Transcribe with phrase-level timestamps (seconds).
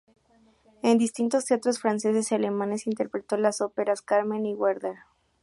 [0.81, 4.95] En distintos teatros franceses y alemanes interpretó las óperas "Carmen" y "Werther".